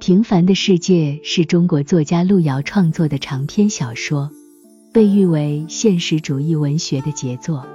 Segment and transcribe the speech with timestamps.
[0.00, 4.30] 平凡的世界》是中国作家路遥创作的长篇小说，
[4.94, 7.66] 被誉为现实主义文学的杰作。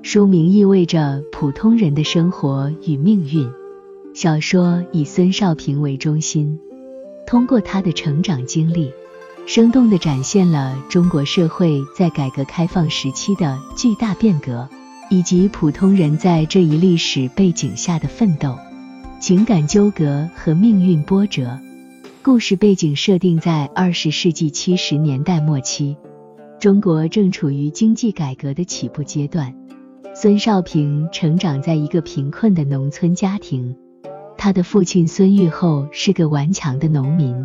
[0.00, 3.50] 书名意味着普通人的生活与命运。
[4.14, 6.56] 小说以孙少平为中心，
[7.26, 8.92] 通过他的成长经历，
[9.44, 14.68] 生动地展现了中国社会在改革开放时期的巨大变革，
[15.10, 18.56] 以及普通人在这一历史背景下的奋斗、
[19.18, 21.58] 情感纠葛和命运波折。
[22.24, 25.94] 故事背景设定在二十世纪七十年代末期，
[26.58, 29.54] 中国正处于经济改革的起步阶段。
[30.14, 33.76] 孙少平成长在一个贫困的农村家庭，
[34.38, 37.36] 他的父亲孙玉厚是个顽强的农民，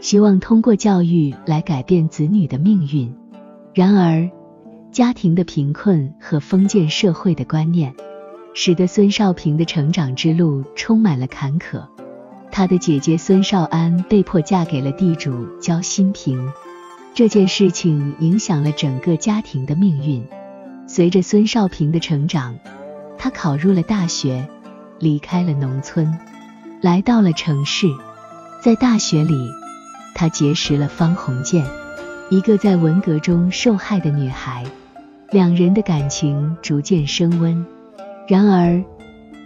[0.00, 3.14] 希望通过教育来改变子女的命运。
[3.72, 4.28] 然而，
[4.90, 7.94] 家庭的贫困和封建社会的观念，
[8.52, 11.86] 使得孙少平的成长之路充满了坎坷。
[12.50, 16.50] 他的姐姐孙少安被迫嫁给了地主焦新平，
[17.14, 20.26] 这件事情影响了整个家庭的命运。
[20.86, 22.56] 随着孙少平的成长，
[23.18, 24.48] 他考入了大学，
[24.98, 26.18] 离开了农村，
[26.80, 27.86] 来到了城市。
[28.60, 29.34] 在大学里，
[30.14, 31.64] 他结识了方鸿渐，
[32.30, 34.64] 一个在文革中受害的女孩，
[35.30, 37.64] 两人的感情逐渐升温。
[38.26, 38.82] 然而，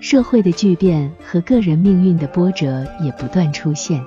[0.02, 4.04] 社会的巨变和个人命运的波折也不断出现。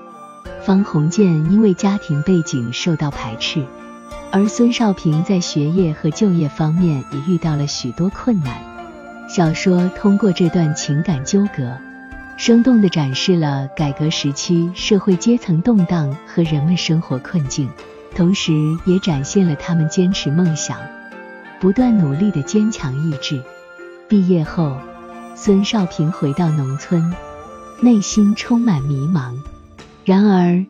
[0.62, 3.64] 方鸿渐因为家庭背景受到排斥。
[4.30, 8.58] 而孙少平在学业和就业方面也遇到了许多困难。
[9.30, 11.78] 小说通过这段情感纠葛，
[12.36, 17.70] 生动地展示了改革时期社会阶层动荡和人们生活困境，
[18.14, 18.52] 同时
[18.84, 20.78] 也展现了他们坚持梦想、
[21.62, 23.42] 不断努力的坚强意志。
[24.10, 24.78] 毕业后，
[25.38, 27.14] 孙少平回到农村，
[27.82, 29.34] 内心充满迷茫。
[30.06, 30.66] 然而，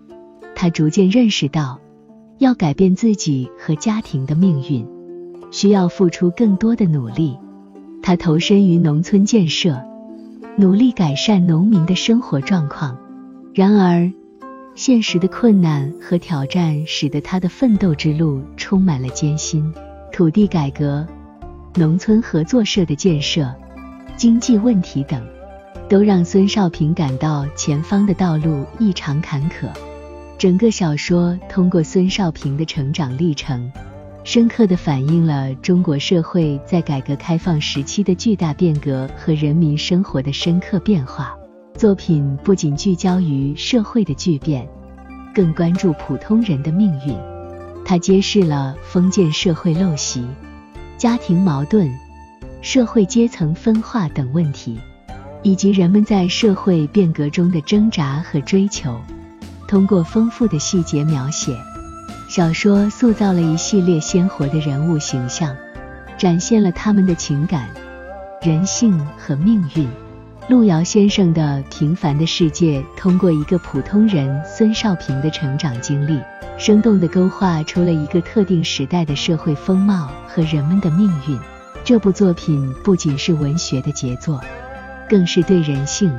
[0.55, 1.79] 他逐渐认识到。
[2.37, 4.85] 要改变自己和家庭的命运，
[5.51, 7.37] 需要付出更多的努力。
[8.03, 9.81] 他投身于农村建设，
[10.57, 12.97] 努力改善农民的生活状况。
[13.53, 14.11] 然而，
[14.75, 19.73] 现实的困难和挑战使得他的奋斗之路充满了艰辛。
[20.11, 21.07] 土地改革、
[21.75, 23.55] 农村合作社的建设、
[24.17, 25.21] 经济问题等，
[25.89, 29.67] 都让孙少平感到前方的道路异常坎坷。
[30.37, 33.69] 整个小说通过孙少平的成长历程，
[34.23, 41.35] 深刻地反映了中国社会在改革开放时期的巨大变革和人民生活的深刻变化。
[41.73, 44.65] 作品不仅聚焦于社会的巨变，
[45.33, 47.13] 更关注普通人的命运。
[47.83, 50.25] 它揭示了封建社会陋习、
[50.97, 51.93] 家庭矛盾、
[52.65, 54.75] 社会阶层分化等问题，
[55.43, 58.99] 以及人们在社会变革中的挣扎和追求。
[59.67, 61.55] 通过丰富的细节描写，
[62.27, 65.55] 小说塑造了一系列鲜活的人物形象，
[66.17, 67.69] 展现了他们的情感、
[68.41, 69.87] 人性和命运。
[70.49, 76.19] 路遥先生的《平凡的世界》通过一个普通人孙少平的成长经历，
[76.57, 81.39] 生动地勾画出了一个特定时代的社会风貌和人们的命运。
[81.85, 84.43] 这部作品不仅是文学的杰作，
[85.07, 86.11] 更是对人性。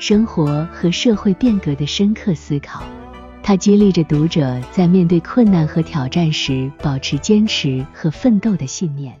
[0.00, 2.82] 生活和社会变革的深刻思考，
[3.40, 9.20] 它激励着读者在面对困难和挑战时保持坚持和奋斗的信念。